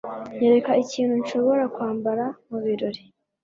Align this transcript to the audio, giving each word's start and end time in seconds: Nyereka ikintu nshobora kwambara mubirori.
Nyereka 0.39 0.71
ikintu 0.83 1.13
nshobora 1.21 1.63
kwambara 1.73 2.25
mubirori. 2.49 3.01